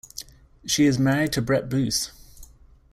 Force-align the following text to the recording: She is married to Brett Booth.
She 0.65 0.85
is 0.87 0.97
married 0.97 1.31
to 1.33 1.43
Brett 1.43 1.69
Booth. 1.69 2.07